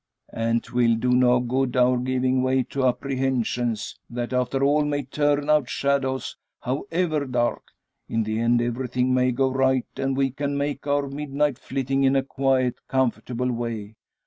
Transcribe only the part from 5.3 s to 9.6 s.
out shadows, however dark. In the end everything may go